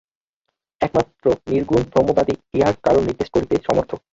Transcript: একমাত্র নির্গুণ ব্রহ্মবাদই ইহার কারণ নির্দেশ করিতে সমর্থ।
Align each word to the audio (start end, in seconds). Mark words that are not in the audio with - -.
একমাত্র 0.81 1.23
নির্গুণ 1.47 1.81
ব্রহ্মবাদই 1.91 2.35
ইহার 2.53 2.75
কারণ 2.85 3.01
নির্দেশ 3.07 3.29
করিতে 3.31 3.55
সমর্থ। 3.67 3.91